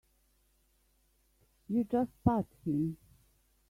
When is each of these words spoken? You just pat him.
You 1.67 1.83
just 1.83 2.09
pat 2.23 2.47
him. 2.65 2.97